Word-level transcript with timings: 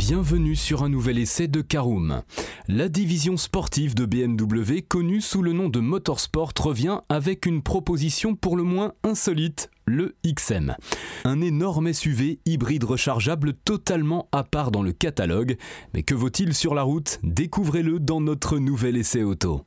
Bienvenue 0.00 0.56
sur 0.56 0.82
un 0.82 0.88
nouvel 0.88 1.18
essai 1.18 1.46
de 1.46 1.60
Caroom. 1.60 2.22
La 2.68 2.88
division 2.88 3.36
sportive 3.36 3.94
de 3.94 4.06
BMW, 4.06 4.80
connue 4.80 5.20
sous 5.20 5.42
le 5.42 5.52
nom 5.52 5.68
de 5.68 5.78
Motorsport, 5.78 6.52
revient 6.58 7.00
avec 7.10 7.44
une 7.44 7.62
proposition 7.62 8.34
pour 8.34 8.56
le 8.56 8.62
moins 8.62 8.94
insolite, 9.04 9.70
le 9.84 10.16
XM. 10.26 10.74
Un 11.24 11.42
énorme 11.42 11.92
SUV 11.92 12.40
hybride 12.46 12.84
rechargeable 12.84 13.52
totalement 13.52 14.26
à 14.32 14.42
part 14.42 14.70
dans 14.70 14.82
le 14.82 14.92
catalogue. 14.92 15.58
Mais 15.92 16.02
que 16.02 16.14
vaut-il 16.14 16.54
sur 16.54 16.74
la 16.74 16.82
route? 16.82 17.20
Découvrez-le 17.22 18.00
dans 18.00 18.22
notre 18.22 18.58
nouvel 18.58 18.96
essai 18.96 19.22
auto. 19.22 19.66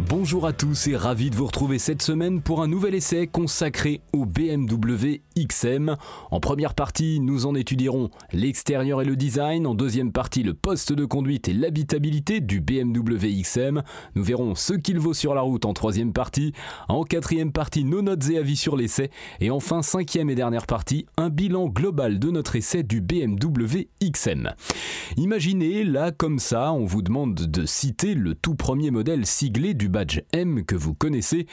Bonjour 0.00 0.44
à 0.44 0.52
tous 0.52 0.88
et 0.88 0.96
ravi 0.96 1.30
de 1.30 1.36
vous 1.36 1.46
retrouver 1.46 1.78
cette 1.78 2.02
semaine 2.02 2.42
pour 2.42 2.62
un 2.62 2.66
nouvel 2.66 2.96
essai 2.96 3.28
consacré 3.28 4.00
au 4.12 4.26
BMW 4.26 5.20
XM. 5.38 5.94
En 6.32 6.40
première 6.40 6.74
partie, 6.74 7.20
nous 7.20 7.46
en 7.46 7.54
étudierons 7.54 8.10
l'extérieur 8.32 9.02
et 9.02 9.04
le 9.04 9.14
design. 9.14 9.68
En 9.68 9.74
deuxième 9.74 10.10
partie, 10.10 10.42
le 10.42 10.52
poste 10.52 10.92
de 10.92 11.04
conduite 11.04 11.46
et 11.46 11.52
l'habitabilité 11.52 12.40
du 12.40 12.60
BMW 12.60 13.40
XM. 13.40 13.82
Nous 14.16 14.24
verrons 14.24 14.56
ce 14.56 14.74
qu'il 14.74 14.98
vaut 14.98 15.14
sur 15.14 15.32
la 15.32 15.42
route 15.42 15.64
en 15.64 15.74
troisième 15.74 16.12
partie. 16.12 16.52
En 16.88 17.04
quatrième 17.04 17.52
partie, 17.52 17.84
nos 17.84 18.02
notes 18.02 18.28
et 18.30 18.38
avis 18.38 18.56
sur 18.56 18.76
l'essai. 18.76 19.10
Et 19.40 19.52
enfin, 19.52 19.82
cinquième 19.82 20.28
et 20.28 20.34
dernière 20.34 20.66
partie, 20.66 21.06
un 21.16 21.30
bilan 21.30 21.68
global 21.68 22.18
de 22.18 22.32
notre 22.32 22.56
essai 22.56 22.82
du 22.82 23.00
BMW 23.00 23.86
XM. 24.02 24.50
Imaginez, 25.16 25.84
là 25.84 26.10
comme 26.10 26.40
ça, 26.40 26.72
on 26.72 26.84
vous 26.84 27.02
demande 27.02 27.34
de 27.34 27.64
citer 27.64 28.14
le 28.14 28.34
tout 28.34 28.56
premier 28.56 28.90
modèle 28.90 29.24
siglé 29.24 29.72
du 29.72 29.83
badge 29.88 30.20
M 30.32 30.64
que 30.64 30.74
vous 30.74 30.94
connaissez, 30.94 31.46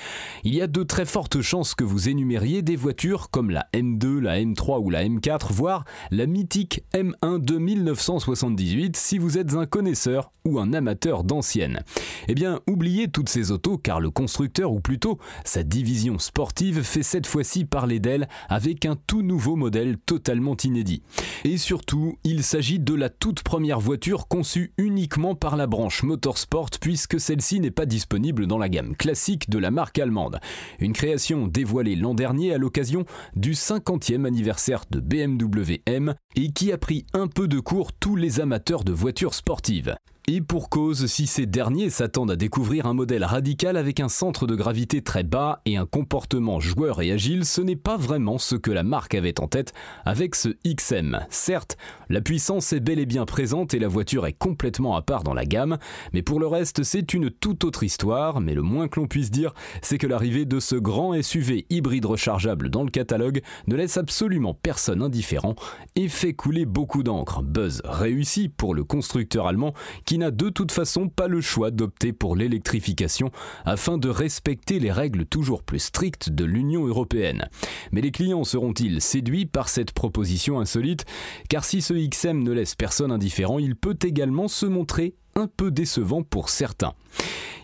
il 0.44 0.56
y 0.56 0.62
a 0.62 0.68
de 0.68 0.84
très 0.84 1.06
fortes 1.06 1.42
chances 1.42 1.76
que 1.76 1.84
vous 1.84 2.10
énumériez 2.10 2.62
des 2.62 2.76
voitures 2.76 3.30
comme 3.30 3.50
la 3.50 3.68
M2, 3.74 4.20
la 4.20 4.40
M3 4.40 4.82
ou 4.82 4.90
la 4.90 5.04
M4, 5.04 5.52
voire 5.52 5.86
la 6.12 6.26
mythique 6.26 6.84
M1 6.94 7.40
de 7.40 7.58
1978 7.58 8.96
si 8.96 9.18
vous 9.18 9.38
êtes 9.38 9.54
un 9.54 9.66
connaisseur 9.66 10.32
ou 10.46 10.60
un 10.60 10.74
amateur 10.74 11.24
d'anciennes. 11.24 11.82
Eh 12.28 12.34
bien, 12.34 12.62
oubliez 12.68 13.08
toutes 13.08 13.30
ces 13.30 13.52
autos 13.52 13.78
car 13.78 14.00
le 14.00 14.10
constructeur, 14.10 14.72
ou 14.72 14.80
plutôt 14.80 15.20
sa 15.46 15.64
division 15.64 16.18
sportive, 16.20 16.82
fait 16.82 17.04
cette 17.04 17.28
fois-ci 17.28 17.66
parler 17.66 18.00
d'elle 18.00 18.28
avec 18.50 18.86
un 18.86 18.96
tout 18.96 19.22
nouveau 19.22 19.56
modèle 19.56 19.98
totalement 19.98 20.58
inédit. 20.64 21.04
Et 21.44 21.58
surtout, 21.58 22.18
il 22.24 22.44
s'agit 22.44 22.80
de 22.80 22.94
la 22.94 23.10
toute 23.10 23.44
première 23.44 23.80
voiture 23.80 24.28
conçue 24.28 24.74
uniquement 24.78 25.36
par 25.36 25.56
la 25.56 25.68
branche 25.68 26.04
Motorsport 26.04 26.70
puisque 26.80 27.20
celle-ci 27.20 27.60
n'est 27.60 27.72
pas 27.72 27.86
disponible 27.86 28.21
dans 28.22 28.58
la 28.58 28.70
gamme 28.70 28.96
classique 28.96 29.50
de 29.50 29.58
la 29.58 29.72
marque 29.72 30.00
allemande. 30.00 30.40
Une 30.80 30.94
création 30.94 31.48
dévoilée 31.48 31.96
l'an 31.96 32.14
dernier 32.14 32.54
à 32.54 32.58
l'occasion 32.58 33.06
du 33.36 33.54
50e 33.54 34.26
anniversaire 34.26 34.84
de 34.90 35.00
BMW 35.00 35.82
M 35.86 36.16
et 36.36 36.52
qui 36.52 36.72
a 36.72 36.78
pris 36.78 37.06
un 37.14 37.28
peu 37.28 37.48
de 37.48 37.60
court 37.60 37.92
tous 37.94 38.16
les 38.16 38.40
amateurs 38.40 38.84
de 38.84 38.92
voitures 38.92 39.34
sportives. 39.34 39.96
Et 40.28 40.40
pour 40.40 40.70
cause, 40.70 41.08
si 41.08 41.26
ces 41.26 41.48
derniers 41.48 41.90
s'attendent 41.90 42.30
à 42.30 42.36
découvrir 42.36 42.86
un 42.86 42.94
modèle 42.94 43.24
radical 43.24 43.76
avec 43.76 44.00
un 44.00 44.08
centre 44.08 44.46
de 44.46 44.54
gravité 44.54 45.02
très 45.02 45.24
bas 45.24 45.62
et 45.66 45.78
un 45.78 45.88
comportement 45.88 46.60
joueur 46.60 47.02
et 47.02 47.12
agile, 47.12 47.44
ce 47.44 47.60
n'est 47.60 47.76
pas 47.76 47.98
vraiment 47.98 48.38
ce 48.38 48.56
que 48.56 48.70
la 48.70 48.84
marque 48.84 49.16
avait 49.16 49.40
en 49.40 49.48
tête 49.48 49.74
avec 50.06 50.36
ce 50.36 50.50
XM. 50.64 51.22
Certes, 51.32 51.76
la 52.08 52.22
puissance 52.22 52.72
est 52.72 52.80
bel 52.80 53.00
et 53.00 53.08
bien 53.08 53.26
présente 53.26 53.74
et 53.74 53.80
la 53.80 53.88
voiture 53.88 54.28
est 54.28 54.34
complètement 54.34 54.96
à 54.96 55.02
part 55.02 55.24
dans 55.24 55.34
la 55.34 55.44
gamme, 55.44 55.80
mais 56.14 56.22
pour 56.22 56.40
le 56.40 56.46
reste, 56.46 56.84
c'est 56.84 57.16
une 57.16 57.32
toute 57.32 57.64
autre 57.64 57.82
histoire, 57.82 58.42
mais 58.42 58.54
le 58.54 58.62
moins 58.62 58.88
que 58.88 59.00
l'on 59.00 59.08
puisse 59.08 59.32
dire, 59.32 59.56
c'est 59.82 59.98
que 59.98 60.08
l'arrivée 60.08 60.46
de 60.46 60.60
ce 60.60 60.76
grand 60.76 61.20
SUV 61.20 61.66
hybride 61.72 62.06
rechargeable 62.06 62.70
dans 62.70 62.84
le 62.84 62.92
catalogue 62.92 63.42
ne 63.66 63.76
laisse 63.76 63.98
absolument 63.98 64.54
personne 64.54 65.02
indifférent 65.02 65.56
et 65.96 66.08
fait 66.10 66.34
couler 66.34 66.66
beaucoup 66.66 67.02
d'encre. 67.02 67.42
Buzz 67.42 67.82
réussi 67.86 68.50
pour 68.50 68.76
le 68.76 68.84
constructeur 68.84 69.48
allemand 69.48 69.74
n'a 70.18 70.32
de 70.32 70.50
toute 70.50 70.72
façon 70.72 71.10
pas 71.10 71.28
le 71.28 71.42
choix 71.42 71.72
d'opter 71.72 72.14
pour 72.14 72.36
l'électrification 72.36 73.32
afin 73.66 73.98
de 73.98 74.10
respecter 74.10 74.80
les 74.80 74.92
règles 74.92 75.26
toujours 75.26 75.64
plus 75.64 75.80
strictes 75.80 76.30
de 76.30 76.46
l'Union 76.46 76.86
européenne. 76.86 77.50
Mais 77.92 78.02
les 78.02 78.12
clients 78.12 78.44
seront-ils 78.44 79.02
séduits 79.02 79.46
par 79.46 79.70
cette 79.70 79.92
proposition 79.92 80.60
insolite? 80.60 81.06
Car 81.50 81.64
si 81.64 81.82
ce 81.82 81.94
XM 81.94 82.44
ne 82.44 82.52
laisse 82.52 82.76
personne 82.76 83.12
indifférent, 83.12 83.60
il 83.60 83.76
peut 83.76 83.98
également 84.04 84.48
se 84.48 84.66
montrer 84.66 85.16
un 85.36 85.48
peu 85.48 85.72
décevant 85.72 86.24
pour 86.24 86.50
certains. 86.50 86.94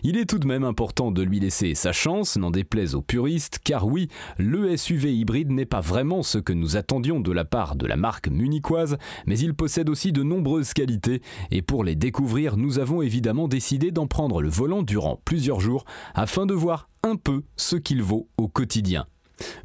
Il 0.02 0.16
est 0.16 0.26
tout 0.26 0.38
de 0.38 0.46
même 0.46 0.64
important 0.64 1.10
de 1.10 1.22
lui 1.22 1.40
laisser 1.40 1.74
sa 1.74 1.92
chance, 1.92 2.36
n'en 2.36 2.50
déplaise 2.50 2.94
aux 2.94 3.02
puristes, 3.02 3.58
car 3.64 3.86
oui, 3.86 4.08
le 4.38 4.76
SUV 4.76 5.14
hybride 5.14 5.50
n'est 5.50 5.66
pas 5.66 5.80
vraiment 5.80 6.22
ce 6.22 6.38
que 6.38 6.52
nous 6.52 6.76
attendions 6.76 7.20
de 7.20 7.32
la 7.32 7.44
part 7.44 7.76
de 7.76 7.86
la 7.86 7.96
marque 7.96 8.28
munichoise, 8.28 8.96
mais 9.26 9.38
il 9.38 9.54
possède 9.54 9.88
aussi 9.88 10.12
de 10.12 10.22
nombreuses 10.22 10.72
qualités, 10.72 11.22
et 11.50 11.62
pour 11.62 11.84
les 11.84 11.96
découvrir, 11.96 12.56
nous 12.56 12.78
avons 12.78 13.02
évidemment 13.02 13.48
décidé 13.48 13.90
d'en 13.90 14.06
prendre 14.06 14.40
le 14.40 14.48
volant 14.48 14.82
durant 14.82 15.20
plusieurs 15.24 15.60
jours, 15.60 15.84
afin 16.14 16.46
de 16.46 16.54
voir 16.54 16.88
un 17.02 17.16
peu 17.16 17.42
ce 17.56 17.76
qu'il 17.76 18.02
vaut 18.02 18.28
au 18.36 18.48
quotidien. 18.48 19.06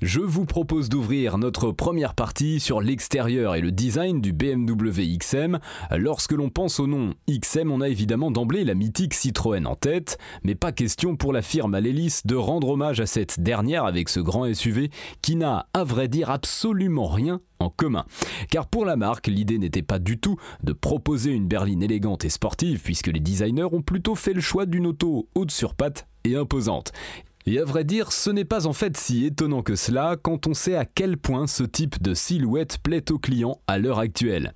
Je 0.01 0.19
vous 0.19 0.45
propose 0.45 0.89
d'ouvrir 0.89 1.37
notre 1.37 1.71
première 1.71 2.13
partie 2.13 2.59
sur 2.59 2.81
l'extérieur 2.81 3.55
et 3.55 3.61
le 3.61 3.71
design 3.71 4.21
du 4.21 4.33
BMW 4.33 5.17
XM. 5.17 5.59
Lorsque 5.91 6.33
l'on 6.33 6.49
pense 6.49 6.79
au 6.79 6.87
nom 6.87 7.13
XM, 7.29 7.71
on 7.71 7.81
a 7.81 7.89
évidemment 7.89 8.31
d'emblée 8.31 8.63
la 8.63 8.73
mythique 8.73 9.13
Citroën 9.13 9.65
en 9.65 9.75
tête, 9.75 10.17
mais 10.43 10.55
pas 10.55 10.71
question 10.71 11.15
pour 11.15 11.33
la 11.33 11.41
firme 11.41 11.75
à 11.75 11.81
l'hélice 11.81 12.25
de 12.25 12.35
rendre 12.35 12.69
hommage 12.69 12.99
à 12.99 13.05
cette 13.05 13.39
dernière 13.39 13.85
avec 13.85 14.09
ce 14.09 14.19
grand 14.19 14.51
SUV 14.53 14.89
qui 15.21 15.35
n'a, 15.35 15.67
à 15.73 15.83
vrai 15.83 16.07
dire, 16.07 16.29
absolument 16.29 17.07
rien 17.07 17.41
en 17.59 17.69
commun. 17.69 18.05
Car 18.49 18.67
pour 18.67 18.85
la 18.85 18.95
marque, 18.95 19.27
l'idée 19.27 19.57
n'était 19.57 19.81
pas 19.81 19.99
du 19.99 20.19
tout 20.19 20.37
de 20.63 20.73
proposer 20.73 21.31
une 21.31 21.47
berline 21.47 21.81
élégante 21.81 22.25
et 22.25 22.29
sportive, 22.29 22.81
puisque 22.83 23.07
les 23.07 23.19
designers 23.19 23.73
ont 23.73 23.81
plutôt 23.81 24.15
fait 24.15 24.33
le 24.33 24.41
choix 24.41 24.65
d'une 24.65 24.87
auto 24.87 25.29
haute 25.35 25.51
sur 25.51 25.75
pattes 25.75 26.07
et 26.25 26.35
imposante. 26.35 26.91
Et 27.45 27.59
à 27.59 27.65
vrai 27.65 27.83
dire, 27.83 28.11
ce 28.13 28.29
n'est 28.29 28.45
pas 28.45 28.67
en 28.67 28.73
fait 28.73 28.95
si 28.95 29.25
étonnant 29.25 29.63
que 29.63 29.75
cela 29.75 30.15
quand 30.21 30.47
on 30.47 30.53
sait 30.53 30.75
à 30.75 30.85
quel 30.85 31.17
point 31.17 31.45
ce 31.45 31.63
type 31.63 32.01
de 32.01 32.13
silhouette 32.13 32.77
plaît 32.81 33.11
aux 33.11 33.19
clients 33.19 33.59
à 33.67 33.79
l'heure 33.79 33.99
actuelle. 33.99 34.53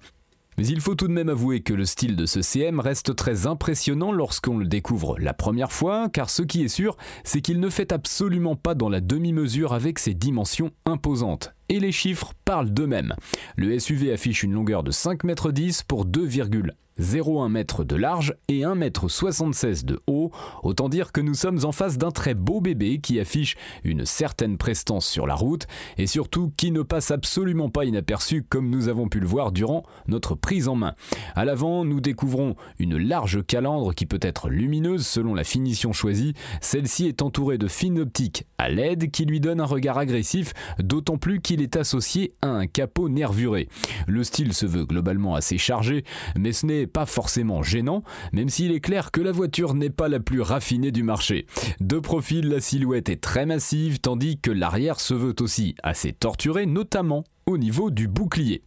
Mais 0.57 0.65
il 0.67 0.81
faut 0.81 0.95
tout 0.95 1.07
de 1.07 1.13
même 1.13 1.29
avouer 1.29 1.61
que 1.61 1.73
le 1.73 1.85
style 1.85 2.15
de 2.15 2.25
ce 2.25 2.41
CM 2.41 2.79
reste 2.79 3.15
très 3.15 3.45
impressionnant 3.45 4.11
lorsqu'on 4.11 4.57
le 4.57 4.65
découvre 4.65 5.19
la 5.19 5.33
première 5.33 5.71
fois, 5.71 6.09
car 6.09 6.31
ce 6.31 6.41
qui 6.41 6.63
est 6.63 6.69
sûr, 6.69 6.97
c'est 7.23 7.41
qu'il 7.41 7.59
ne 7.59 7.69
fait 7.69 7.91
absolument 7.91 8.55
pas 8.55 8.73
dans 8.73 8.89
la 8.89 9.01
demi-mesure 9.01 9.73
avec 9.73 9.99
ses 9.99 10.15
dimensions 10.15 10.71
imposantes. 10.85 11.53
Et 11.69 11.79
les 11.79 11.91
chiffres 11.91 12.33
parlent 12.45 12.69
d'eux-mêmes. 12.69 13.13
Le 13.55 13.77
SUV 13.77 14.13
affiche 14.13 14.43
une 14.43 14.53
longueur 14.53 14.83
de 14.83 14.91
5,10 14.91 15.63
m 15.63 15.73
pour 15.87 16.05
2,1 16.05 16.71
0,1 16.99 17.55
m 17.55 17.85
de 17.85 17.95
large 17.95 18.33
et 18.47 18.61
1,76 18.61 19.67
m 19.67 19.75
de 19.83 19.99
haut. 20.07 20.31
Autant 20.63 20.89
dire 20.89 21.11
que 21.11 21.21
nous 21.21 21.35
sommes 21.35 21.63
en 21.63 21.71
face 21.71 21.97
d'un 21.97 22.11
très 22.11 22.33
beau 22.33 22.61
bébé 22.61 22.99
qui 22.99 23.19
affiche 23.19 23.55
une 23.83 24.05
certaine 24.05 24.57
prestance 24.57 25.05
sur 25.05 25.27
la 25.27 25.35
route 25.35 25.67
et 25.97 26.07
surtout 26.07 26.51
qui 26.57 26.71
ne 26.71 26.81
passe 26.81 27.11
absolument 27.11 27.69
pas 27.69 27.85
inaperçu 27.85 28.43
comme 28.43 28.69
nous 28.69 28.87
avons 28.87 29.07
pu 29.07 29.19
le 29.19 29.27
voir 29.27 29.51
durant 29.51 29.83
notre 30.07 30.35
prise 30.35 30.67
en 30.67 30.75
main. 30.75 30.95
À 31.35 31.45
l'avant, 31.45 31.85
nous 31.85 32.01
découvrons 32.01 32.55
une 32.79 32.97
large 32.97 33.45
calandre 33.45 33.93
qui 33.93 34.05
peut 34.05 34.19
être 34.21 34.49
lumineuse 34.49 35.05
selon 35.05 35.33
la 35.35 35.43
finition 35.43 35.93
choisie. 35.93 36.33
Celle-ci 36.61 37.07
est 37.07 37.21
entourée 37.21 37.57
de 37.57 37.67
fines 37.67 37.99
optiques 37.99 38.45
à 38.57 38.69
LED 38.69 39.11
qui 39.11 39.25
lui 39.25 39.39
donnent 39.39 39.61
un 39.61 39.65
regard 39.65 39.97
agressif, 39.97 40.53
d'autant 40.79 41.17
plus 41.17 41.41
qu'il 41.41 41.56
est 41.61 41.75
associé 41.75 42.33
à 42.41 42.47
un 42.47 42.67
capot 42.67 43.09
nervuré. 43.09 43.67
Le 44.07 44.23
style 44.23 44.53
se 44.53 44.65
veut 44.65 44.85
globalement 44.85 45.35
assez 45.35 45.57
chargé, 45.57 46.03
mais 46.37 46.53
ce 46.53 46.65
n'est 46.65 46.87
pas 46.87 47.05
forcément 47.05 47.63
gênant, 47.63 48.03
même 48.33 48.49
s'il 48.49 48.71
est 48.71 48.79
clair 48.79 49.11
que 49.11 49.21
la 49.21 49.31
voiture 49.31 49.73
n'est 49.73 49.89
pas 49.89 50.07
la 50.07 50.19
plus 50.19 50.41
raffinée 50.41 50.91
du 50.91 51.03
marché. 51.03 51.45
De 51.79 51.99
profil, 51.99 52.49
la 52.49 52.61
silhouette 52.61 53.09
est 53.09 53.21
très 53.21 53.45
massive, 53.45 53.99
tandis 53.99 54.39
que 54.39 54.51
l'arrière 54.51 54.99
se 54.99 55.13
veut 55.13 55.35
aussi 55.39 55.75
assez 55.83 56.13
torturé, 56.13 56.65
notamment 56.65 57.23
au 57.47 57.57
niveau 57.57 57.89
du 57.89 58.07
bouclier. 58.07 58.61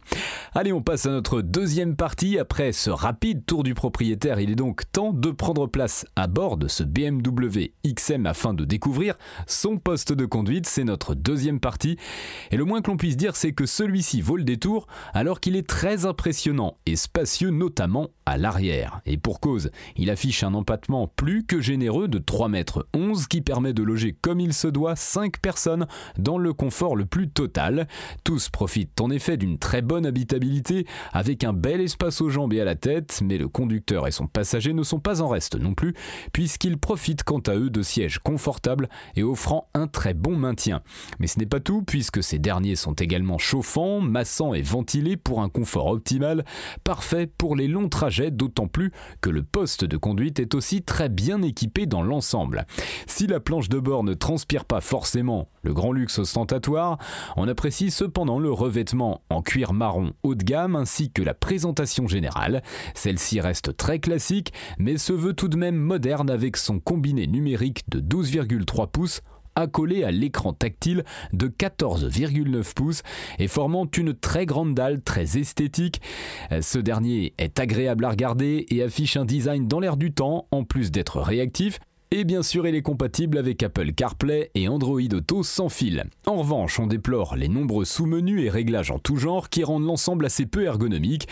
Allez, 0.53 0.73
on 0.73 0.81
passe 0.81 1.05
à 1.05 1.11
notre 1.11 1.41
deuxième 1.41 1.95
partie. 1.95 2.37
Après 2.37 2.71
ce 2.73 2.89
rapide 2.89 3.45
tour 3.45 3.63
du 3.63 3.73
propriétaire, 3.75 4.39
il 4.39 4.51
est 4.51 4.55
donc 4.55 4.91
temps 4.91 5.13
de 5.13 5.29
prendre 5.29 5.67
place 5.67 6.05
à 6.15 6.27
bord 6.27 6.57
de 6.57 6.67
ce 6.67 6.83
BMW 6.83 7.71
XM 7.85 8.25
afin 8.25 8.53
de 8.53 8.65
découvrir 8.65 9.15
son 9.47 9.77
poste 9.77 10.11
de 10.11 10.25
conduite. 10.25 10.65
C'est 10.65 10.83
notre 10.83 11.13
deuxième 11.13 11.59
partie. 11.59 11.97
Et 12.49 12.57
le 12.57 12.65
moins 12.65 12.81
que 12.81 12.89
l'on 12.89 12.97
puisse 12.97 13.17
dire, 13.17 13.35
c'est 13.35 13.53
que 13.53 13.67
celui-ci 13.67 14.19
vaut 14.19 14.35
le 14.35 14.43
détour 14.43 14.87
alors 15.13 15.39
qu'il 15.39 15.55
est 15.55 15.67
très 15.67 16.05
impressionnant 16.05 16.75
et 16.87 16.95
spacieux, 16.95 17.51
notamment 17.51 18.09
à 18.25 18.37
l'arrière. 18.37 19.01
Et 19.05 19.17
pour 19.17 19.39
cause, 19.39 19.69
il 19.95 20.09
affiche 20.09 20.43
un 20.43 20.55
empattement 20.55 21.07
plus 21.07 21.45
que 21.45 21.61
généreux 21.61 22.07
de 22.07 22.17
3 22.17 22.49
mètres 22.49 22.87
11 22.95 23.27
qui 23.27 23.41
permet 23.41 23.73
de 23.73 23.83
loger 23.83 24.17
comme 24.19 24.39
il 24.39 24.53
se 24.53 24.67
doit 24.67 24.95
5 24.95 25.39
personnes 25.39 25.85
dans 26.17 26.39
le 26.39 26.51
confort 26.51 26.95
le 26.95 27.05
plus 27.05 27.29
total. 27.29 27.87
Tous 28.23 28.49
profitent 28.49 28.70
en 28.99 29.09
effet 29.09 29.37
d'une 29.37 29.57
très 29.57 29.81
bonne 29.81 30.05
habitabilité 30.05 30.85
avec 31.13 31.43
un 31.43 31.53
bel 31.53 31.81
espace 31.81 32.21
aux 32.21 32.29
jambes 32.29 32.53
et 32.53 32.61
à 32.61 32.65
la 32.65 32.75
tête, 32.75 33.21
mais 33.23 33.37
le 33.37 33.47
conducteur 33.47 34.07
et 34.07 34.11
son 34.11 34.27
passager 34.27 34.73
ne 34.73 34.83
sont 34.83 34.99
pas 34.99 35.21
en 35.21 35.27
reste 35.27 35.55
non 35.55 35.73
plus 35.73 35.93
puisqu'ils 36.33 36.77
profitent 36.77 37.23
quant 37.23 37.39
à 37.39 37.55
eux 37.55 37.69
de 37.69 37.81
sièges 37.81 38.19
confortables 38.19 38.89
et 39.15 39.23
offrant 39.23 39.69
un 39.73 39.87
très 39.87 40.13
bon 40.13 40.35
maintien. 40.35 40.81
Mais 41.19 41.27
ce 41.27 41.39
n'est 41.39 41.45
pas 41.45 41.59
tout 41.59 41.81
puisque 41.81 42.23
ces 42.23 42.39
derniers 42.39 42.75
sont 42.75 42.93
également 42.93 43.37
chauffants, 43.37 43.99
massants 43.99 44.53
et 44.53 44.61
ventilés 44.61 45.17
pour 45.17 45.41
un 45.41 45.49
confort 45.49 45.87
optimal, 45.87 46.45
parfait 46.83 47.27
pour 47.27 47.55
les 47.55 47.67
longs 47.67 47.89
trajets 47.89 48.31
d'autant 48.31 48.67
plus 48.67 48.91
que 49.21 49.29
le 49.29 49.43
poste 49.43 49.83
de 49.83 49.97
conduite 49.97 50.39
est 50.39 50.55
aussi 50.55 50.81
très 50.81 51.09
bien 51.09 51.41
équipé 51.41 51.85
dans 51.85 52.03
l'ensemble. 52.03 52.65
Si 53.07 53.27
la 53.27 53.39
planche 53.39 53.69
de 53.69 53.79
bord 53.79 54.03
ne 54.03 54.13
transpire 54.13 54.65
pas 54.65 54.81
forcément 54.81 55.49
le 55.63 55.73
grand 55.73 55.91
luxe 55.91 56.19
ostentatoire, 56.19 56.97
on 57.35 57.47
apprécie 57.47 57.91
cependant 57.91 58.39
le 58.39 58.51
revêtement 58.61 59.21
en 59.31 59.41
cuir 59.41 59.73
marron 59.73 60.13
haut 60.21 60.35
de 60.35 60.43
gamme 60.43 60.75
ainsi 60.75 61.09
que 61.09 61.23
la 61.23 61.33
présentation 61.33 62.07
générale. 62.07 62.61
Celle-ci 62.93 63.41
reste 63.41 63.75
très 63.75 63.97
classique 63.97 64.53
mais 64.77 64.97
se 64.97 65.13
veut 65.13 65.33
tout 65.33 65.47
de 65.47 65.57
même 65.57 65.77
moderne 65.77 66.29
avec 66.29 66.57
son 66.57 66.79
combiné 66.79 67.25
numérique 67.25 67.81
de 67.89 67.99
12,3 67.99 68.89
pouces 68.91 69.21
accolé 69.55 70.03
à 70.03 70.11
l'écran 70.11 70.53
tactile 70.53 71.03
de 71.33 71.47
14,9 71.47 72.73
pouces 72.73 73.01
et 73.39 73.47
formant 73.47 73.87
une 73.97 74.13
très 74.13 74.45
grande 74.45 74.75
dalle 74.75 75.01
très 75.01 75.37
esthétique. 75.37 75.99
Ce 76.61 76.77
dernier 76.77 77.33
est 77.37 77.59
agréable 77.59 78.05
à 78.05 78.11
regarder 78.11 78.65
et 78.69 78.83
affiche 78.83 79.17
un 79.17 79.25
design 79.25 79.67
dans 79.67 79.79
l'air 79.79 79.97
du 79.97 80.13
temps 80.13 80.47
en 80.51 80.63
plus 80.63 80.91
d'être 80.91 81.19
réactif. 81.19 81.79
Et 82.13 82.25
bien 82.25 82.43
sûr, 82.43 82.67
il 82.67 82.75
est 82.75 82.81
compatible 82.81 83.37
avec 83.37 83.63
Apple 83.63 83.93
CarPlay 83.93 84.51
et 84.53 84.67
Android 84.67 84.99
Auto 85.13 85.43
sans 85.43 85.69
fil. 85.69 86.03
En 86.25 86.35
revanche, 86.35 86.77
on 86.77 86.85
déplore 86.85 87.37
les 87.37 87.47
nombreux 87.47 87.85
sous-menus 87.85 88.43
et 88.43 88.49
réglages 88.49 88.91
en 88.91 88.99
tout 88.99 89.15
genre 89.15 89.47
qui 89.47 89.63
rendent 89.63 89.85
l'ensemble 89.85 90.25
assez 90.25 90.45
peu 90.45 90.65
ergonomique. 90.65 91.29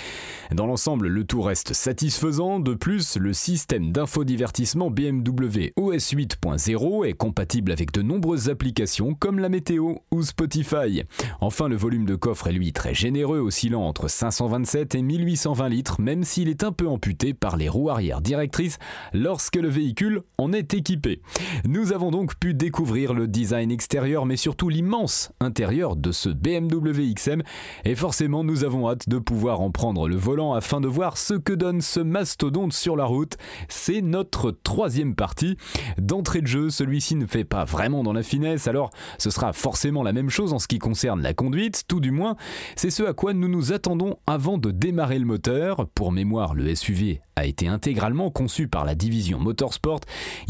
Dans 0.54 0.68
l'ensemble, 0.68 1.10
le 1.10 1.26
tout 1.26 1.42
reste 1.42 1.74
satisfaisant. 1.74 2.62
De 2.62 2.76
plus, 2.76 3.18
le 3.18 3.34
système 3.34 3.92
d'infodivertissement 3.92 4.90
BMW 4.90 5.74
OS 5.76 6.14
8.0 6.14 7.06
est 7.06 7.14
compatible 7.14 7.74
avec 7.74 7.92
de 7.92 8.02
nombreuses 8.02 8.48
applications 8.48 9.16
comme 9.16 9.40
la 9.40 9.50
météo 9.50 9.96
ou 10.12 10.24
Spotify. 10.24 11.04
Enfin, 11.42 11.68
le 11.68 11.76
volume 11.76 12.06
de 12.06 12.16
coffre 12.16 12.48
est 12.48 12.54
lui 12.54 12.72
très 12.72 12.94
généreux, 12.94 13.40
oscillant 13.40 13.82
entre 13.82 14.08
527 14.10 14.96
et 14.96 15.02
1820 15.02 15.68
litres, 15.68 16.00
même 16.00 16.24
s'il 16.24 16.48
est 16.48 16.64
un 16.64 16.72
peu 16.72 16.88
amputé 16.88 17.34
par 17.34 17.58
les 17.58 17.68
roues 17.68 17.90
arrière 17.90 18.22
directrices 18.22 18.78
lorsque 19.12 19.58
le 19.58 19.68
véhicule 19.68 20.22
en 20.38 20.54
est 20.54 20.69
équipé. 20.74 21.22
Nous 21.66 21.94
avons 21.94 22.12
donc 22.12 22.36
pu 22.40 22.54
découvrir 22.54 23.14
le 23.14 23.28
design 23.28 23.72
extérieur 23.72 24.26
mais 24.26 24.38
surtout 24.38 24.70
l'immense 24.70 25.32
intérieur 25.40 25.96
de 25.96 26.12
ce 26.12 26.30
BMW 26.30 27.14
XM 27.14 27.42
et 27.86 27.96
forcément 27.96 28.44
nous 28.44 28.64
avons 28.64 28.90
hâte 28.90 29.10
de 29.10 29.18
pouvoir 29.18 29.62
en 29.62 29.72
prendre 29.72 30.08
le 30.08 30.16
volant 30.16 30.54
afin 30.54 30.82
de 30.82 30.88
voir 30.88 31.18
ce 31.18 31.34
que 31.34 31.54
donne 31.54 31.82
ce 31.82 32.00
mastodonte 32.00 32.74
sur 32.74 32.96
la 32.96 33.06
route. 33.06 33.38
C'est 33.68 34.02
notre 34.02 34.52
troisième 34.52 35.16
partie. 35.16 35.58
D'entrée 35.98 36.42
de 36.42 36.48
jeu, 36.48 36.70
celui-ci 36.70 37.16
ne 37.16 37.26
fait 37.26 37.44
pas 37.44 37.66
vraiment 37.66 38.04
dans 38.04 38.14
la 38.14 38.24
finesse 38.24 38.68
alors 38.68 38.90
ce 39.18 39.30
sera 39.30 39.54
forcément 39.54 40.04
la 40.04 40.14
même 40.14 40.30
chose 40.30 40.54
en 40.54 40.60
ce 40.60 40.68
qui 40.68 40.80
concerne 40.80 41.22
la 41.22 41.34
conduite, 41.34 41.84
tout 41.88 42.00
du 42.00 42.12
moins 42.12 42.36
c'est 42.76 42.90
ce 42.90 43.04
à 43.04 43.14
quoi 43.14 43.34
nous 43.34 43.48
nous 43.48 43.74
attendons 43.74 44.18
avant 44.28 44.58
de 44.58 44.72
démarrer 44.72 45.20
le 45.20 45.26
moteur. 45.26 45.88
Pour 45.96 46.12
mémoire, 46.12 46.54
le 46.54 46.74
SUV 46.76 47.22
a 47.36 47.46
été 47.46 47.68
intégralement 47.68 48.30
conçu 48.30 48.68
par 48.68 48.86
la 48.86 48.96
division 48.96 49.40
Motorsport. 49.40 50.02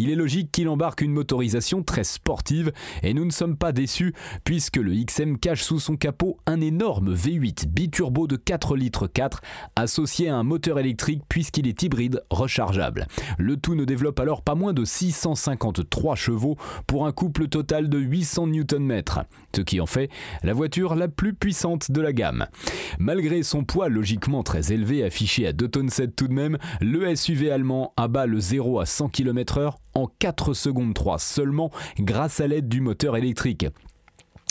Est 0.10 0.16
logique 0.16 0.52
qu'il 0.52 0.70
embarque 0.70 1.02
une 1.02 1.12
motorisation 1.12 1.84
très 1.84 2.04
sportive 2.04 2.72
et 3.04 3.14
nous 3.14 3.26
ne 3.26 3.32
sommes 3.32 3.58
pas 3.58 3.72
déçus 3.72 4.14
puisque 4.44 4.78
le 4.78 4.94
XM 4.94 5.38
cache 5.38 5.64
sous 5.64 5.80
son 5.80 5.96
capot 5.96 6.38
un 6.46 6.62
énorme 6.62 7.14
V8 7.14 7.68
biturbo 7.68 8.28
de 8.28 8.36
4 8.36 8.76
litres 8.76 9.08
4 9.08 9.42
associé 9.76 10.30
à 10.30 10.36
un 10.36 10.44
moteur 10.44 10.80
électrique 10.80 11.24
puisqu'il 11.30 11.68
est 11.68 11.84
hybride 11.84 12.24
rechargeable. 12.30 13.08
Le 13.38 13.58
tout 13.58 13.76
ne 13.76 13.86
développe 13.86 14.20
alors 14.20 14.42
pas 14.42 14.56
moins 14.56 14.74
de 14.74 14.86
653 14.86 16.16
chevaux 16.16 16.58
pour 16.88 17.06
un 17.06 17.12
couple 17.12 17.48
total 17.48 17.90
de 17.90 17.98
800 17.98 18.48
Nm, 18.48 19.02
ce 19.56 19.62
qui 19.62 19.80
en 19.80 19.86
fait 19.86 20.10
la 20.44 20.54
voiture 20.54 20.96
la 20.96 21.08
plus 21.08 21.34
puissante 21.34 21.92
de 21.92 22.02
la 22.02 22.14
gamme. 22.14 22.48
Malgré 22.98 23.44
son 23.44 23.64
poids 23.64 23.90
logiquement 23.90 24.44
très 24.44 24.72
élevé 24.72 25.04
affiché 25.04 25.48
à 25.48 25.54
2 25.54 25.68
tonnes 25.68 25.90
7 25.90 26.16
tout 26.16 26.28
de 26.28 26.34
même, 26.34 26.58
le 26.82 27.16
SUV 27.16 27.52
allemand 27.52 27.94
abat 27.98 28.26
le 28.26 28.40
0 28.40 28.80
à 28.80 28.86
100 28.86 29.10
km/h 29.10 29.76
en 30.00 30.12
4 30.20 30.54
secondes 30.54 30.94
3 30.94 31.20
seulement 31.20 31.72
grâce 32.00 32.40
à 32.40 32.48
l'aide 32.48 32.68
du 32.68 32.82
moteur 32.82 33.18
électrique. 33.18 33.66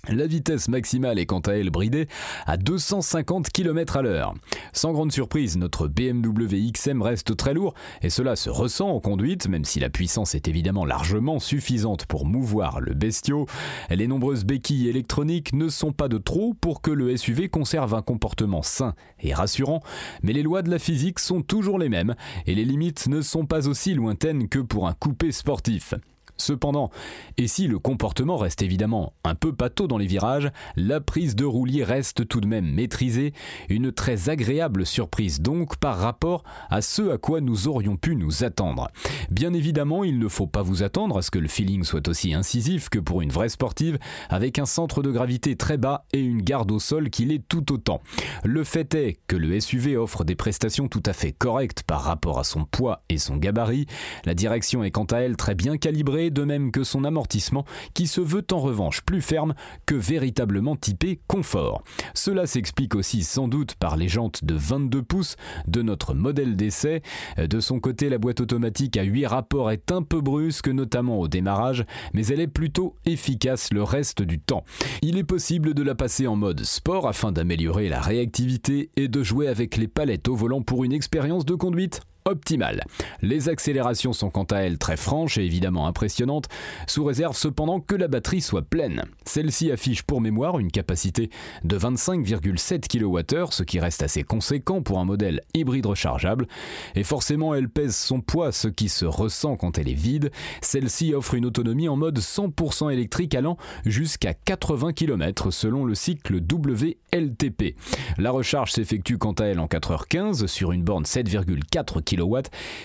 La 0.08 0.26
vitesse 0.26 0.68
maximale 0.68 1.18
est 1.18 1.26
quant 1.26 1.40
à 1.40 1.52
elle 1.52 1.68
bridée 1.68 2.08
à 2.46 2.56
250 2.56 3.50
km 3.50 3.98
à 3.98 4.02
l'heure. 4.02 4.34
Sans 4.72 4.92
grande 4.92 5.12
surprise, 5.12 5.58
notre 5.58 5.86
BMW 5.86 6.72
XM 6.72 7.02
reste 7.02 7.36
très 7.36 7.52
lourd 7.52 7.74
et 8.00 8.08
cela 8.08 8.34
se 8.34 8.48
ressent 8.48 8.88
en 8.88 9.00
conduite, 9.00 9.48
même 9.48 9.66
si 9.66 9.80
la 9.80 9.90
puissance 9.90 10.34
est 10.34 10.48
évidemment 10.48 10.86
largement 10.86 11.38
suffisante 11.38 12.06
pour 12.06 12.24
mouvoir 12.24 12.80
le 12.80 12.94
bestiau. 12.94 13.44
Les 13.90 14.06
nombreuses 14.06 14.44
béquilles 14.44 14.88
électroniques 14.88 15.52
ne 15.52 15.68
sont 15.68 15.92
pas 15.92 16.08
de 16.08 16.16
trop 16.16 16.54
pour 16.54 16.80
que 16.80 16.90
le 16.90 17.14
SUV 17.14 17.50
conserve 17.50 17.94
un 17.94 18.02
comportement 18.02 18.62
sain 18.62 18.94
et 19.20 19.34
rassurant, 19.34 19.82
mais 20.22 20.32
les 20.32 20.42
lois 20.42 20.62
de 20.62 20.70
la 20.70 20.78
physique 20.78 21.18
sont 21.18 21.42
toujours 21.42 21.78
les 21.78 21.90
mêmes 21.90 22.14
et 22.46 22.54
les 22.54 22.64
limites 22.64 23.08
ne 23.08 23.20
sont 23.20 23.44
pas 23.44 23.68
aussi 23.68 23.92
lointaines 23.92 24.48
que 24.48 24.58
pour 24.58 24.88
un 24.88 24.94
coupé 24.94 25.32
sportif. 25.32 25.94
Cependant, 26.38 26.90
et 27.36 27.48
si 27.48 27.66
le 27.66 27.78
comportement 27.78 28.36
reste 28.36 28.62
évidemment 28.62 29.12
un 29.24 29.34
peu 29.34 29.52
pâteau 29.52 29.88
dans 29.88 29.98
les 29.98 30.06
virages, 30.06 30.50
la 30.76 31.00
prise 31.00 31.34
de 31.34 31.44
roulier 31.44 31.84
reste 31.84 32.28
tout 32.28 32.40
de 32.40 32.46
même 32.46 32.72
maîtrisée, 32.72 33.32
une 33.68 33.92
très 33.92 34.28
agréable 34.28 34.86
surprise 34.86 35.40
donc 35.40 35.76
par 35.76 35.98
rapport 35.98 36.44
à 36.70 36.80
ce 36.80 37.10
à 37.10 37.18
quoi 37.18 37.40
nous 37.40 37.68
aurions 37.68 37.96
pu 37.96 38.16
nous 38.16 38.44
attendre. 38.44 38.88
Bien 39.30 39.52
évidemment, 39.52 40.04
il 40.04 40.18
ne 40.18 40.28
faut 40.28 40.46
pas 40.46 40.62
vous 40.62 40.82
attendre 40.82 41.18
à 41.18 41.22
ce 41.22 41.30
que 41.30 41.38
le 41.38 41.48
feeling 41.48 41.82
soit 41.84 42.06
aussi 42.08 42.34
incisif 42.34 42.88
que 42.88 42.98
pour 42.98 43.20
une 43.20 43.30
vraie 43.30 43.48
sportive, 43.48 43.98
avec 44.28 44.58
un 44.58 44.66
centre 44.66 45.02
de 45.02 45.10
gravité 45.10 45.56
très 45.56 45.76
bas 45.76 46.04
et 46.12 46.20
une 46.20 46.42
garde 46.42 46.70
au 46.70 46.78
sol 46.78 47.10
qui 47.10 47.24
l'est 47.24 47.46
tout 47.46 47.72
autant. 47.72 48.00
Le 48.44 48.64
fait 48.64 48.94
est 48.94 49.18
que 49.26 49.36
le 49.36 49.58
SUV 49.58 49.96
offre 49.96 50.24
des 50.24 50.34
prestations 50.36 50.88
tout 50.88 51.02
à 51.04 51.12
fait 51.12 51.32
correctes 51.32 51.82
par 51.82 52.02
rapport 52.02 52.38
à 52.38 52.44
son 52.44 52.64
poids 52.64 53.02
et 53.08 53.18
son 53.18 53.36
gabarit, 53.36 53.86
la 54.24 54.34
direction 54.34 54.84
est 54.84 54.90
quant 54.90 55.04
à 55.04 55.18
elle 55.18 55.36
très 55.36 55.54
bien 55.54 55.76
calibrée, 55.76 56.27
de 56.30 56.44
même 56.44 56.70
que 56.70 56.84
son 56.84 57.04
amortissement 57.04 57.64
qui 57.94 58.06
se 58.06 58.20
veut 58.20 58.44
en 58.52 58.58
revanche 58.58 59.02
plus 59.02 59.20
ferme 59.20 59.54
que 59.86 59.94
véritablement 59.94 60.76
typé 60.76 61.20
confort. 61.26 61.82
Cela 62.14 62.46
s'explique 62.46 62.94
aussi 62.94 63.22
sans 63.22 63.48
doute 63.48 63.74
par 63.74 63.96
les 63.96 64.08
jantes 64.08 64.44
de 64.44 64.54
22 64.54 65.02
pouces 65.02 65.36
de 65.66 65.82
notre 65.82 66.14
modèle 66.14 66.56
d'essai. 66.56 67.02
De 67.38 67.60
son 67.60 67.80
côté, 67.80 68.08
la 68.08 68.18
boîte 68.18 68.40
automatique 68.40 68.96
à 68.96 69.02
8 69.02 69.26
rapports 69.26 69.70
est 69.70 69.92
un 69.92 70.02
peu 70.02 70.20
brusque, 70.20 70.68
notamment 70.68 71.18
au 71.18 71.28
démarrage, 71.28 71.84
mais 72.12 72.26
elle 72.26 72.40
est 72.40 72.46
plutôt 72.46 72.94
efficace 73.04 73.72
le 73.72 73.82
reste 73.82 74.22
du 74.22 74.38
temps. 74.38 74.64
Il 75.02 75.18
est 75.18 75.24
possible 75.24 75.74
de 75.74 75.82
la 75.82 75.94
passer 75.94 76.26
en 76.26 76.36
mode 76.36 76.64
sport 76.64 77.06
afin 77.06 77.32
d'améliorer 77.32 77.88
la 77.88 78.00
réactivité 78.00 78.90
et 78.96 79.08
de 79.08 79.22
jouer 79.22 79.48
avec 79.48 79.76
les 79.76 79.88
palettes 79.88 80.28
au 80.28 80.36
volant 80.36 80.62
pour 80.62 80.84
une 80.84 80.92
expérience 80.92 81.44
de 81.44 81.54
conduite 81.54 82.00
optimale. 82.28 82.84
Les 83.22 83.48
accélérations 83.48 84.12
sont 84.12 84.30
quant 84.30 84.44
à 84.44 84.58
elles 84.58 84.78
très 84.78 84.96
franches 84.96 85.38
et 85.38 85.44
évidemment 85.44 85.86
impressionnantes, 85.86 86.48
sous 86.86 87.04
réserve 87.04 87.36
cependant 87.36 87.80
que 87.80 87.94
la 87.94 88.08
batterie 88.08 88.40
soit 88.40 88.62
pleine. 88.62 89.04
Celle-ci 89.24 89.70
affiche 89.70 90.02
pour 90.02 90.20
mémoire 90.20 90.58
une 90.58 90.70
capacité 90.70 91.30
de 91.64 91.78
25,7 91.78 92.88
kWh, 92.88 93.50
ce 93.50 93.62
qui 93.62 93.80
reste 93.80 94.02
assez 94.02 94.22
conséquent 94.22 94.82
pour 94.82 94.98
un 94.98 95.04
modèle 95.04 95.40
hybride 95.54 95.86
rechargeable, 95.86 96.46
et 96.94 97.04
forcément 97.04 97.54
elle 97.54 97.68
pèse 97.68 97.96
son 97.96 98.20
poids, 98.20 98.52
ce 98.52 98.68
qui 98.68 98.88
se 98.88 99.04
ressent 99.04 99.56
quand 99.56 99.78
elle 99.78 99.88
est 99.88 99.94
vide. 99.94 100.30
Celle-ci 100.60 101.14
offre 101.14 101.34
une 101.34 101.46
autonomie 101.46 101.88
en 101.88 101.96
mode 101.96 102.18
100% 102.18 102.92
électrique 102.92 103.34
allant 103.34 103.56
jusqu'à 103.84 104.34
80 104.34 104.92
km 104.92 105.50
selon 105.50 105.84
le 105.84 105.94
cycle 105.94 106.36
WLTP. 106.36 107.76
La 108.18 108.30
recharge 108.30 108.72
s'effectue 108.72 109.18
quant 109.18 109.32
à 109.32 109.44
elle 109.44 109.60
en 109.60 109.66
4h15 109.66 110.46
sur 110.46 110.72
une 110.72 110.82
borne 110.82 111.04
7,4 111.04 112.02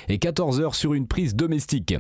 et 0.10 0.20
14 0.20 0.62
heures 0.62 0.76
sur 0.76 0.94
une 0.94 1.08
prise 1.08 1.36
domestique. 1.36 1.96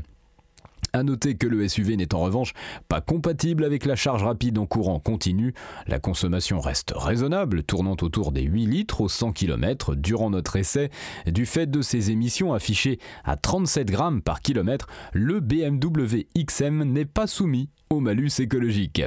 A 0.95 1.01
noter 1.01 1.33
que 1.33 1.47
le 1.47 1.67
SUV 1.67 1.97
n'est 1.97 2.13
en 2.13 2.19
revanche 2.19 2.53
pas 2.87 3.01
compatible 3.01 3.63
avec 3.63 3.85
la 3.85 3.95
charge 3.95 4.21
rapide 4.21 4.59
en 4.59 4.67
courant 4.67 4.99
continu. 4.99 5.55
La 5.87 5.97
consommation 5.99 6.59
reste 6.59 6.93
raisonnable, 6.95 7.63
tournant 7.63 7.97
autour 7.99 8.31
des 8.31 8.43
8 8.43 8.67
litres 8.67 9.01
au 9.01 9.09
100 9.09 9.31
km 9.31 9.95
durant 9.95 10.29
notre 10.29 10.55
essai. 10.55 10.91
Du 11.25 11.47
fait 11.47 11.65
de 11.65 11.81
ses 11.81 12.11
émissions 12.11 12.53
affichées 12.53 12.99
à 13.23 13.37
37 13.37 13.89
grammes 13.89 14.21
par 14.21 14.41
kilomètre, 14.41 14.87
le 15.13 15.39
BMW 15.39 16.27
XM 16.37 16.83
n'est 16.83 17.05
pas 17.05 17.25
soumis 17.25 17.69
au 17.89 17.99
malus 17.99 18.39
écologique. 18.39 19.01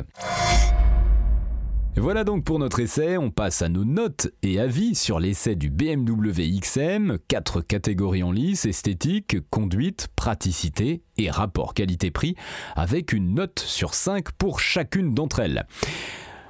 Voilà 1.99 2.25
donc 2.25 2.45
pour 2.45 2.59
notre 2.59 2.81
essai, 2.81 3.17
on 3.17 3.31
passe 3.31 3.63
à 3.63 3.71
nos 3.71 3.87
notes 3.87 4.29
et 4.43 4.61
avis 4.61 4.95
sur 4.95 5.19
l'essai 5.19 5.57
du 5.57 5.71
BMW 5.71 6.61
XM, 6.61 7.17
quatre 7.27 7.63
catégories 7.63 8.23
en 8.23 8.31
lice, 8.31 8.67
esthétique, 8.67 9.39
conduite, 9.49 10.09
praticité 10.15 11.03
et 11.17 11.31
rapport 11.31 11.73
qualité-prix, 11.73 12.37
avec 12.77 13.15
une 13.15 13.35
note 13.35 13.61
sur 13.61 13.95
5 13.95 14.33
pour 14.33 14.61
chacune 14.61 15.15
d'entre 15.15 15.41
elles. 15.41 15.67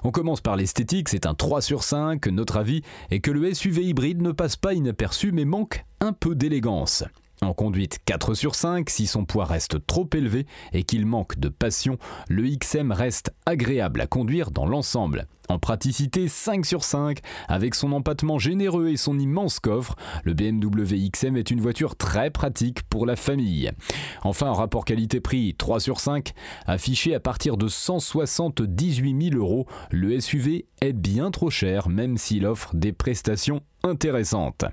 On 0.02 0.10
commence 0.10 0.40
par 0.40 0.56
l'esthétique, 0.56 1.08
c'est 1.08 1.26
un 1.26 1.34
3 1.34 1.62
sur 1.62 1.84
5, 1.84 2.26
notre 2.26 2.56
avis 2.56 2.82
est 3.12 3.20
que 3.20 3.30
le 3.30 3.54
SUV 3.54 3.84
hybride 3.84 4.22
ne 4.22 4.32
passe 4.32 4.56
pas 4.56 4.74
inaperçu 4.74 5.30
mais 5.30 5.44
manque 5.44 5.84
un 6.00 6.12
peu 6.12 6.34
d'élégance. 6.34 7.04
En 7.42 7.52
conduite 7.52 7.98
4 8.06 8.34
sur 8.34 8.54
5, 8.54 8.88
si 8.88 9.06
son 9.06 9.26
poids 9.26 9.44
reste 9.44 9.86
trop 9.86 10.08
élevé 10.14 10.46
et 10.72 10.84
qu'il 10.84 11.04
manque 11.04 11.38
de 11.38 11.48
passion, 11.48 11.98
le 12.28 12.48
XM 12.48 12.92
reste 12.92 13.34
agréable 13.44 14.00
à 14.00 14.06
conduire 14.06 14.50
dans 14.50 14.66
l'ensemble. 14.66 15.26
En 15.48 15.58
praticité 15.58 16.28
5 16.28 16.64
sur 16.64 16.82
5, 16.82 17.20
avec 17.46 17.74
son 17.74 17.92
empattement 17.92 18.38
généreux 18.38 18.88
et 18.88 18.96
son 18.96 19.18
immense 19.18 19.60
coffre, 19.60 19.94
le 20.24 20.34
BMW 20.34 21.10
XM 21.10 21.36
est 21.36 21.50
une 21.50 21.60
voiture 21.60 21.94
très 21.94 22.30
pratique 22.30 22.82
pour 22.84 23.06
la 23.06 23.16
famille. 23.16 23.70
Enfin, 24.24 24.48
en 24.48 24.54
rapport 24.54 24.84
qualité-prix 24.84 25.54
3 25.56 25.78
sur 25.78 26.00
5, 26.00 26.32
affiché 26.66 27.14
à 27.14 27.20
partir 27.20 27.56
de 27.56 27.68
178 27.68 29.30
000 29.30 29.36
euros, 29.36 29.66
le 29.90 30.18
SUV 30.18 30.66
est 30.80 30.94
bien 30.94 31.30
trop 31.30 31.50
cher 31.50 31.88
même 31.88 32.16
s'il 32.16 32.46
offre 32.46 32.74
des 32.74 32.92
prestations 32.92 33.60
intéressantes. 33.84 34.64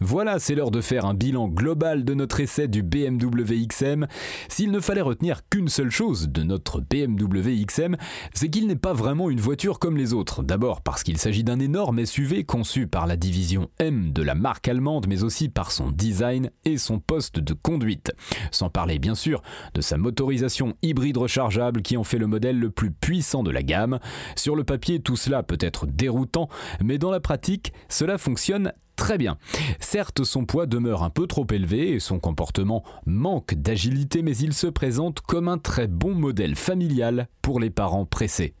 Voilà, 0.00 0.38
c'est 0.38 0.54
l'heure 0.54 0.70
de 0.70 0.82
faire 0.82 1.06
un 1.06 1.14
bilan 1.14 1.48
global 1.48 2.04
de 2.04 2.12
notre 2.12 2.40
essai 2.40 2.68
du 2.68 2.82
BMW 2.82 3.66
XM. 3.66 4.06
S'il 4.48 4.70
ne 4.70 4.80
fallait 4.80 5.00
retenir 5.00 5.40
qu'une 5.48 5.68
seule 5.68 5.90
chose 5.90 6.28
de 6.28 6.42
notre 6.42 6.82
BMW 6.82 7.64
XM, 7.64 7.96
c'est 8.34 8.50
qu'il 8.50 8.66
n'est 8.66 8.76
pas 8.76 8.92
vraiment 8.92 9.30
une 9.30 9.40
voiture 9.40 9.78
comme 9.78 9.96
les 9.96 10.12
autres. 10.12 10.42
D'abord 10.42 10.82
parce 10.82 11.02
qu'il 11.02 11.16
s'agit 11.16 11.44
d'un 11.44 11.60
énorme 11.60 12.04
SUV 12.04 12.44
conçu 12.44 12.86
par 12.86 13.06
la 13.06 13.16
division 13.16 13.70
M 13.78 14.12
de 14.12 14.22
la 14.22 14.34
marque 14.34 14.68
allemande, 14.68 15.06
mais 15.08 15.24
aussi 15.24 15.48
par 15.48 15.72
son 15.72 15.90
design 15.90 16.50
et 16.66 16.76
son 16.76 16.98
poste 16.98 17.38
de 17.38 17.54
conduite. 17.54 18.12
Sans 18.50 18.68
parler 18.68 18.98
bien 18.98 19.14
sûr 19.14 19.40
de 19.72 19.80
sa 19.80 19.96
motorisation 19.96 20.74
hybride 20.82 21.16
rechargeable 21.16 21.80
qui 21.80 21.96
en 21.96 22.04
fait 22.04 22.18
le 22.18 22.26
modèle 22.26 22.58
le 22.58 22.68
plus 22.70 22.90
puissant 22.90 23.42
de 23.42 23.50
la 23.50 23.62
gamme. 23.62 23.98
Sur 24.36 24.56
le 24.56 24.64
papier, 24.64 25.00
tout 25.00 25.16
cela 25.16 25.42
peut 25.42 25.58
être 25.58 25.86
déroutant, 25.86 26.50
mais 26.82 26.98
dans 26.98 27.10
la 27.10 27.20
pratique, 27.20 27.72
cela 27.88 28.18
fonctionne 28.18 28.72
très 28.96 29.18
bien. 29.18 29.38
Certes, 29.80 30.24
son 30.24 30.44
poids 30.44 30.66
demeure 30.66 31.02
un 31.02 31.10
peu 31.10 31.26
trop 31.26 31.46
élevé 31.52 31.92
et 31.92 32.00
son 32.00 32.18
comportement 32.18 32.82
manque 33.04 33.54
d'agilité, 33.54 34.22
mais 34.22 34.36
il 34.36 34.52
se 34.52 34.66
présente 34.66 35.20
comme 35.20 35.48
un 35.48 35.58
très 35.58 35.86
bon 35.86 36.14
modèle 36.14 36.56
familial 36.56 37.28
pour 37.42 37.60
les 37.60 37.70
parents 37.70 38.06
pressés. 38.06 38.54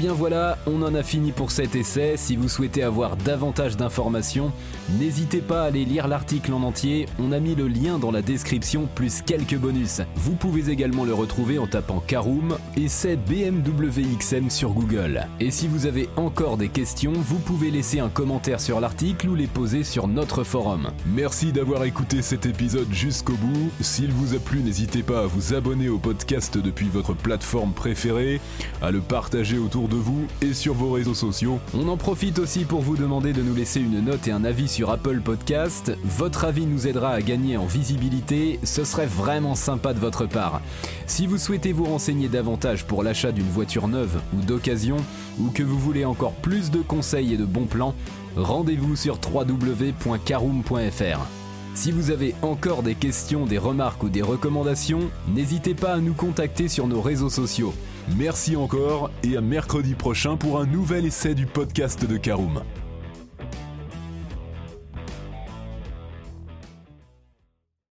Bien 0.00 0.14
voilà, 0.14 0.56
on 0.66 0.80
en 0.80 0.94
a 0.94 1.02
fini 1.02 1.30
pour 1.30 1.50
cet 1.50 1.74
essai. 1.74 2.14
Si 2.16 2.34
vous 2.34 2.48
souhaitez 2.48 2.82
avoir 2.82 3.18
davantage 3.18 3.76
d'informations, 3.76 4.50
n'hésitez 4.98 5.42
pas 5.42 5.64
à 5.64 5.66
aller 5.66 5.84
lire 5.84 6.08
l'article 6.08 6.54
en 6.54 6.62
entier. 6.62 7.06
On 7.18 7.32
a 7.32 7.38
mis 7.38 7.54
le 7.54 7.68
lien 7.68 7.98
dans 7.98 8.10
la 8.10 8.22
description 8.22 8.88
plus 8.94 9.20
quelques 9.20 9.58
bonus. 9.58 10.00
Vous 10.16 10.36
pouvez 10.36 10.70
également 10.70 11.04
le 11.04 11.12
retrouver 11.12 11.58
en 11.58 11.66
tapant 11.66 12.02
Caroom 12.06 12.56
et 12.78 12.88
c'est 12.88 13.16
BMW 13.16 14.16
XM 14.18 14.48
sur 14.48 14.70
Google. 14.70 15.26
Et 15.38 15.50
si 15.50 15.68
vous 15.68 15.84
avez 15.84 16.08
encore 16.16 16.56
des 16.56 16.70
questions, 16.70 17.12
vous 17.12 17.38
pouvez 17.38 17.70
laisser 17.70 18.00
un 18.00 18.08
commentaire 18.08 18.62
sur 18.62 18.80
l'article 18.80 19.28
ou 19.28 19.34
les 19.34 19.48
poser 19.48 19.84
sur 19.84 20.08
notre 20.08 20.44
forum. 20.44 20.92
Merci 21.14 21.52
d'avoir 21.52 21.84
écouté 21.84 22.22
cet 22.22 22.46
épisode 22.46 22.90
jusqu'au 22.90 23.34
bout. 23.34 23.70
S'il 23.82 24.12
vous 24.12 24.34
a 24.34 24.38
plu, 24.38 24.62
n'hésitez 24.62 25.02
pas 25.02 25.24
à 25.24 25.26
vous 25.26 25.52
abonner 25.52 25.90
au 25.90 25.98
podcast 25.98 26.56
depuis 26.56 26.88
votre 26.88 27.12
plateforme 27.12 27.74
préférée, 27.74 28.40
à 28.80 28.90
le 28.90 29.00
partager 29.00 29.58
autour 29.58 29.89
de 29.90 29.96
vous 29.96 30.26
et 30.40 30.54
sur 30.54 30.72
vos 30.72 30.92
réseaux 30.92 31.14
sociaux. 31.14 31.58
On 31.74 31.88
en 31.88 31.96
profite 31.96 32.38
aussi 32.38 32.64
pour 32.64 32.80
vous 32.80 32.96
demander 32.96 33.32
de 33.32 33.42
nous 33.42 33.54
laisser 33.54 33.80
une 33.80 34.00
note 34.00 34.26
et 34.28 34.32
un 34.32 34.44
avis 34.44 34.68
sur 34.68 34.90
Apple 34.90 35.20
Podcast. 35.20 35.92
Votre 36.04 36.44
avis 36.44 36.64
nous 36.64 36.86
aidera 36.86 37.10
à 37.10 37.20
gagner 37.20 37.56
en 37.56 37.66
visibilité, 37.66 38.60
ce 38.62 38.84
serait 38.84 39.06
vraiment 39.06 39.54
sympa 39.54 39.92
de 39.92 39.98
votre 39.98 40.26
part. 40.26 40.62
Si 41.06 41.26
vous 41.26 41.38
souhaitez 41.38 41.72
vous 41.72 41.84
renseigner 41.84 42.28
davantage 42.28 42.86
pour 42.86 43.02
l'achat 43.02 43.32
d'une 43.32 43.50
voiture 43.50 43.88
neuve 43.88 44.20
ou 44.34 44.40
d'occasion, 44.40 44.96
ou 45.38 45.50
que 45.50 45.62
vous 45.62 45.78
voulez 45.78 46.04
encore 46.04 46.34
plus 46.34 46.70
de 46.70 46.80
conseils 46.80 47.34
et 47.34 47.36
de 47.36 47.44
bons 47.44 47.66
plans, 47.66 47.94
rendez-vous 48.36 48.96
sur 48.96 49.18
www.caroom.fr. 49.22 51.20
Si 51.74 51.92
vous 51.92 52.10
avez 52.10 52.34
encore 52.42 52.82
des 52.82 52.94
questions, 52.94 53.46
des 53.46 53.58
remarques 53.58 54.02
ou 54.02 54.08
des 54.08 54.22
recommandations, 54.22 55.10
n'hésitez 55.28 55.74
pas 55.74 55.94
à 55.94 55.98
nous 55.98 56.14
contacter 56.14 56.68
sur 56.68 56.86
nos 56.86 57.00
réseaux 57.00 57.30
sociaux. 57.30 57.74
Merci 58.16 58.56
encore 58.56 59.10
et 59.22 59.36
à 59.36 59.40
mercredi 59.40 59.94
prochain 59.94 60.36
pour 60.36 60.58
un 60.58 60.66
nouvel 60.66 61.06
essai 61.06 61.34
du 61.34 61.46
podcast 61.46 62.04
de 62.04 62.16
Karoom. 62.16 62.62